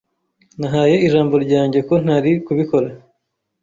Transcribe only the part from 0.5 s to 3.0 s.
Nahaye ijambo ryanjye ko ntari kubikora.